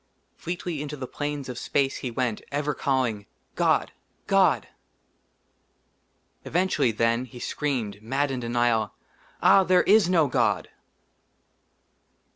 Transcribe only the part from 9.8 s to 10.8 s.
is no god